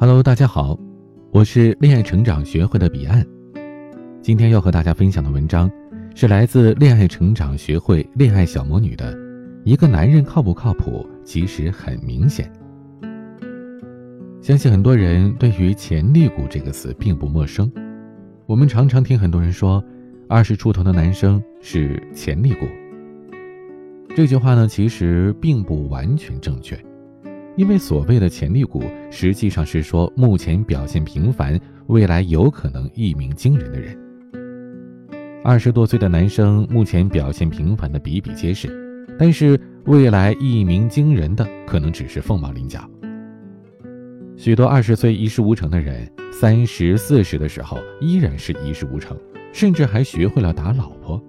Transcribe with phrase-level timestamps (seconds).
[0.00, 0.78] Hello，大家好，
[1.30, 3.22] 我是恋爱成长学会的彼岸。
[4.22, 5.70] 今天要和大家分享的文章
[6.14, 9.14] 是来自恋爱成长学会恋爱小魔女的。
[9.62, 12.50] 一个男人靠不靠谱，其实很明显。
[14.40, 17.70] 相信很多人对于“潜力股”这个词并不陌生。
[18.46, 19.84] 我们常常听很多人说，
[20.30, 22.66] 二十出头的男生是潜力股。
[24.16, 26.74] 这句话呢，其实并不完全正确，
[27.60, 33.94] 因为所谓的潜力股，实际上是说目前表现平凡，未来有可能一鸣惊人的人。
[35.44, 42.80] 二十多岁的男生目前表现平凡的比比皆是，但是未来一鸣惊人的可能只是凤毛麟角。
[44.38, 49.14] 许多二十岁一事无成的人，三十四十的时候依然是一事无成，
[49.52, 51.22] 甚至还学会了打老婆。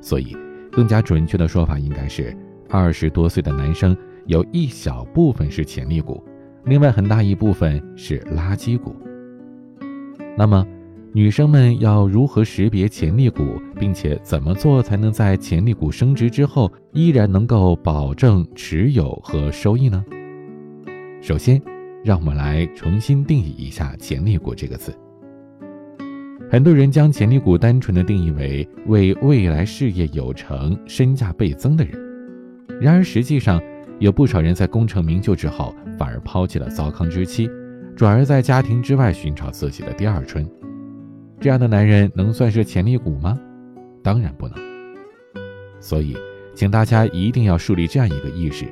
[0.00, 0.34] 所以。
[0.72, 2.36] 更加准确的说法应该是，
[2.68, 3.96] 二十多岁的男生
[4.26, 6.22] 有一小部分是潜力股，
[6.64, 8.94] 另外很大一部分是垃圾股。
[10.36, 10.66] 那么，
[11.12, 20.04] 女生们要如何识别潜力股，并且怎么做才能在潜力股升值之后依然能够保证持有和收益呢？
[21.20, 21.60] 首先，
[22.02, 24.92] 让我们来重新定义一下“潜力股”这个词。
[26.50, 31.98] 很多人将潜力股单纯的定义为为未来事业有成、身价倍增的人，
[32.80, 33.60] 然而实际上，
[33.98, 37.48] 有不少人在功成名就之后，反而抛弃了糟糠之妻，
[37.96, 40.48] 转而在家庭之外寻找自己的第二春。
[41.40, 43.38] 这样的男人能算是潜力股吗？
[44.02, 44.56] 当然不能。
[45.80, 46.16] 所以，
[46.54, 48.66] 请大家一定要树立这样一个意识：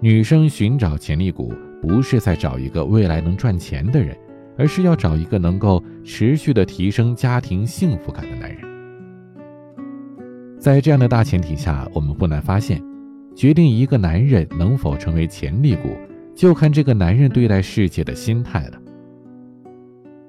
[0.00, 4.16] 女生寻找潜力股，不是在找一个未来能赚钱的人。
[4.60, 8.60] 而是要找一个能够持续的提升家庭幸福感的男人。
[10.58, 12.82] 在这样的大前提下，我们不难发现，
[13.38, 15.96] 决定一个男人能否成为潜力股，
[16.34, 18.78] 就看这个男人对待世界的心态了。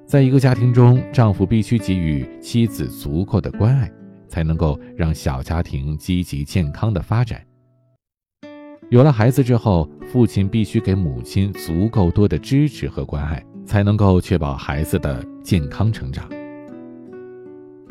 [0.05, 3.91] 在一个家庭中，丈夫必须给予妻子足够的关爱，
[4.27, 7.41] 才能够让小家庭积极健康的发展。
[8.91, 13.43] 有了孩子之后，父亲必须给母亲足够多的支持和关爱。
[13.69, 16.27] 才能够确保孩子的健康成长。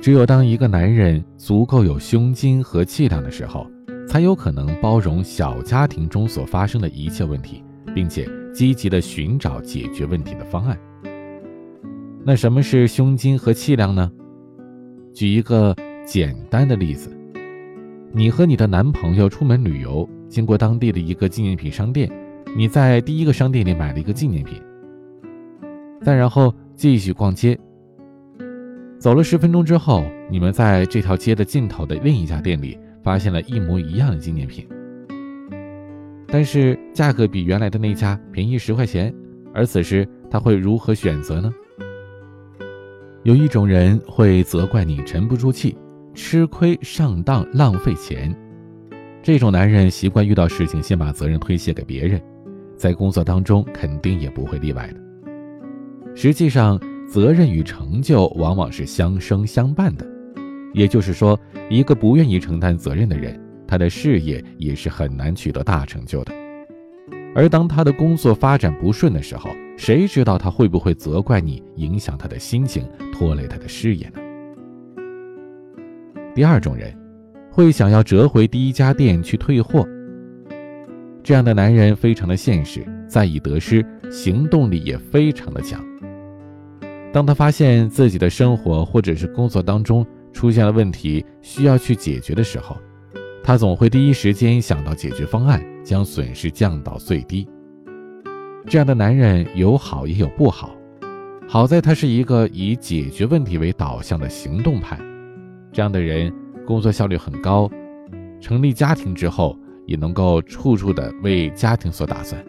[0.01, 3.65] 只有当一个男人足够有胸襟和气量的时候，
[4.09, 7.63] 才有可能包容小家庭中所发生的一切问题，
[7.95, 10.79] 并且积极的寻找解决问题的方案。
[12.25, 14.11] 那什么是胸襟和气量呢？
[15.13, 15.77] 举一个
[16.07, 17.15] 简单的例子：
[18.11, 22.11] 你和你的男朋友出门旅游，经过当地的一个纪念品商店，
[22.57, 24.59] 你在第一个商店里买了一个纪念品。
[26.01, 27.59] 再然后继续逛街，
[28.99, 34.67] 走了十分钟之后，你们在这条街的尽头的另一家店里发现了一模一样的纪念品，
[36.27, 39.15] 但是价格比原来的那家便宜十块钱，
[39.55, 41.53] 而此时他会如何选择呢？
[43.25, 45.77] 有一种人会责怪你沉不住气、
[46.15, 48.35] 吃亏上当、浪费钱，
[49.23, 52.21] 这种男人习惯遇到事情先把责任推卸给别人，
[52.77, 55.01] 在工作当中肯定也不会例外的。
[56.15, 60.07] 实际上，责任与成就往往是相生相伴的，
[60.79, 61.37] 也就是说，
[61.69, 66.33] 一个不愿意承担责任的人，他的事业也是很难取得大成就的。
[67.35, 74.21] 而当他的工作发展不顺的时候，谁知道他会不会责怪你，影响他的心情，拖累他的事业呢？
[76.33, 76.97] 第二种人，
[77.51, 79.85] 会想要折回第一家店去退货。
[81.25, 85.85] 这样的男人非常的现实，在意得失，行动力也非常的强。
[87.13, 90.07] 当他发现自己的生活或者是工作当中
[90.39, 92.77] 出现了问题，需要去解决的时候，
[93.43, 97.49] 他总会第一时间想到解决方案，将损失降到最低。
[98.65, 100.77] 这样的男人有好也有不好，
[101.49, 104.97] 好在他是一个以解决问题为导向的行动派，
[105.73, 106.33] 这样的人
[106.65, 107.69] 工作效率很高，
[108.41, 112.41] 成立家庭之后也能够处处的为家庭所打算。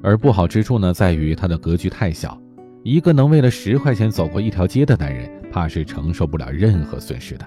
[0.00, 2.40] 而不好之处呢，在于他的格局太小。
[2.84, 7.46] 一个能为了十块钱走过一条街的男人，怕是承受不了任何损失的。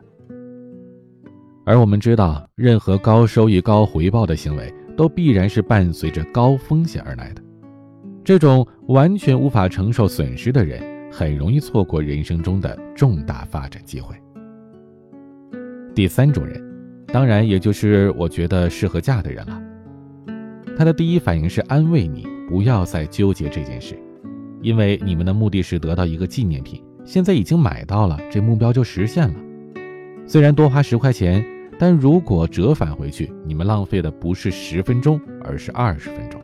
[1.66, 7.42] 而我们知道，任何高收益、高回报的行为，都必然是伴随着高风险而来的。
[8.24, 10.82] 这种完全无法承受损失的人，
[11.12, 14.16] 很容易错过人生中的重大发展机会。
[15.94, 16.64] 第三种人，
[17.08, 19.62] 当然也就是我觉得适合嫁的人了。
[20.78, 24.00] 他的第一反应是安慰你，不要再纠结这件事。
[24.62, 29.36] 因为你们的目的是得到一个纪念品，现在已经买到了，这目标就实现了。
[30.28, 31.44] 虽然多花十块钱，
[31.80, 36.42] 但如果折返回去，你们浪费的不是十分钟，而是二十分钟。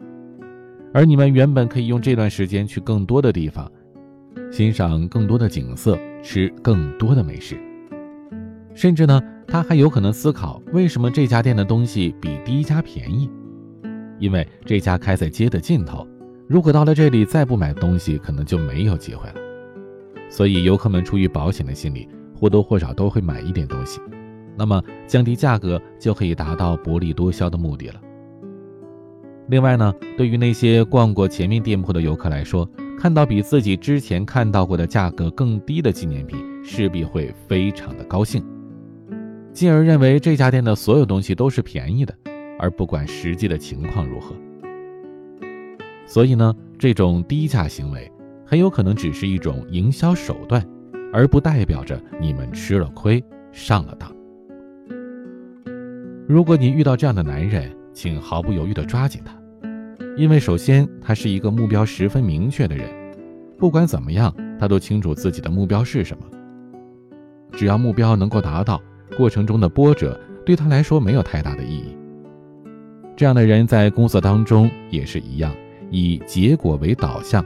[0.94, 3.69] 而你们原本可以用这段时间去更多的地方，
[4.54, 7.57] 欣赏更多的景色，吃更多的美食。
[8.74, 13.30] 甚至呢，他还有可能思考为什么这家店的东西比第一家便宜，
[14.18, 16.07] 因为这家开在街的尽头。
[16.48, 19.43] 如果到了这里再不买东西，可能就没有机会了。
[20.34, 24.02] 所以游客们出于保险的心理，或多或少都会买一点东西。
[24.58, 28.02] 那么降低价格就可以达到薄利多销的目的了。
[29.48, 38.44] 另外呢，对于那些逛过前面店铺的游客来说，看到比自己之前看到过的价格更低的纪念品，势必会非常的高兴，
[39.52, 42.16] 进而认为这家店的所有东西都是便宜的，
[42.58, 44.34] 而不管实际的情况如何。
[46.08, 48.12] 所以呢，这种低价行为
[48.45, 50.66] 很有可能只是一种营销手段，
[51.12, 54.12] 而不代表着你们吃了亏、上了当。
[56.28, 59.34] 如果你遇到这样的男人，请毫不犹豫地抓紧他，
[60.18, 62.90] 因为首先他是一个目标十分明确的人，
[63.57, 66.24] 不管怎么样，他都清楚自己的目标是什么。
[67.51, 68.81] 只要目标能够达到，
[69.18, 71.96] 过程中的波折对他来说没有太大的意义。
[73.16, 75.54] 这样的人在工作当中也是一样。
[75.92, 77.46] 以结果为导向，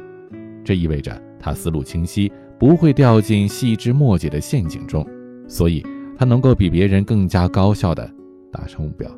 [0.68, 2.30] 这意味着他思路清晰，
[2.60, 5.08] 不会掉进细枝末节的陷阱中，
[5.48, 5.82] 所以
[6.18, 8.14] 他能够比别人更加高效的
[8.52, 9.10] 达成目标。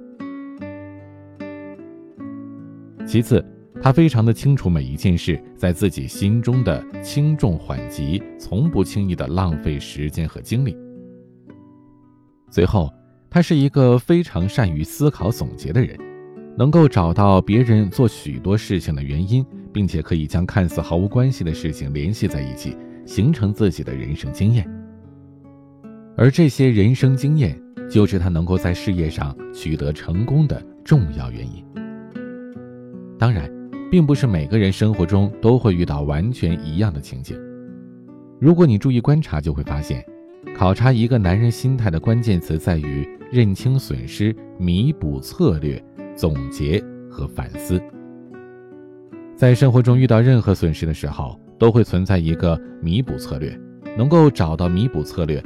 [3.04, 3.44] 其次，
[3.82, 10.78] 他非常的清楚每一件事在自己心中的轻重缓急，从不轻易的浪费时间和精力。
[12.52, 12.94] 最后，
[13.28, 15.98] 他是一个非常善于思考总结的人。
[16.56, 19.44] 能够找到别人做许多事情的原因，
[19.74, 22.76] 并且可以将看似毫无关系的事情联系在一起，
[23.06, 24.70] 形成自己的人生经验。
[26.18, 31.64] 而这些人生经验，就是他能够在事业上取得成功的重要原因。
[33.18, 33.50] 当然，
[33.90, 37.38] 并不是每个人生活中都会遇到完全一样的情景。
[38.40, 40.06] 如果你注意观察，就会发现，
[40.56, 45.84] 考察一个男人心态的关键词在于认清损失、弥补策略。
[46.16, 47.82] 总结和反思，
[49.40, 53.58] 在生活中遇到任何损失的时候，都会存在一个弥补策略。
[53.98, 55.42] 能够找到弥补策略，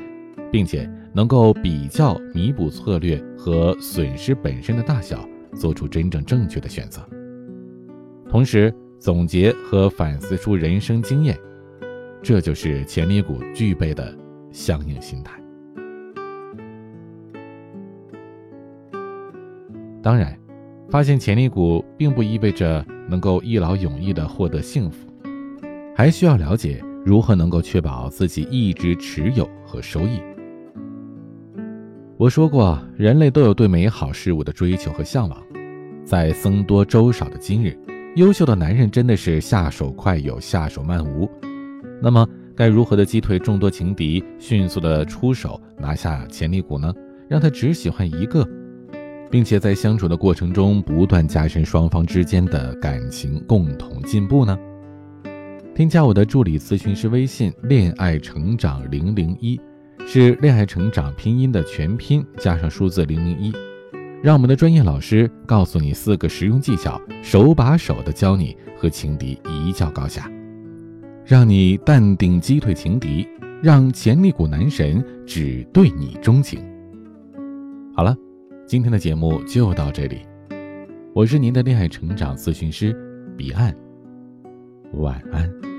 [0.51, 5.24] 并且能够比较弥补策略和损失本身的大小，
[5.54, 7.07] 做出真正正确的选择。
[8.28, 11.38] 同时，总结和反思出人生经验，
[12.24, 14.12] 这就是潜力股具备的
[14.51, 15.39] 相应心态。
[20.01, 20.36] 当然。
[20.89, 25.07] 发现潜力股并不意味着能够一劳永逸地获得幸福，
[25.95, 30.19] 还需要了解如何能够确保自己一直持有和收益。
[32.17, 35.38] 我说过，人类都有对美好事物的追求和向往，
[36.05, 37.77] 在僧多粥少的今日，
[38.15, 41.29] 优秀的男人真的是下手快有，下手慢无。
[42.01, 46.94] 那么，该如何的击退众多情敌，迅速的出手拿下潜力股呢？
[47.27, 48.47] 让他只喜欢一个？
[49.33, 54.56] 并且在相处的过程中不断加深双方之间的感情，共同进步呢？
[55.74, 59.59] 添加我的助理咨询师微信“恋爱成长零零一”，
[60.06, 63.51] 是恋爱成长拼音的全拼加上数字零零一，
[64.21, 70.29] 让我们的专业老师告诉你四个实用技巧，手把手的教你和情敌一较高下，
[71.25, 73.27] 让你淡定击退情敌，
[73.63, 76.63] 让潜力股男神只对你钟情。
[77.96, 78.15] 好了。
[78.65, 80.22] 今天的节目就到这里，
[81.13, 82.96] 我是您的恋爱成长咨询师
[83.38, 83.75] 彼岸，
[84.93, 85.73] 晚安。